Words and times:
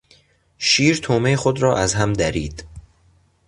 شیر 0.57 0.97
طعمهی 1.01 1.35
خود 1.35 1.61
را 1.61 1.77
از 1.77 1.93
هم 1.93 2.13
درید. 2.13 2.65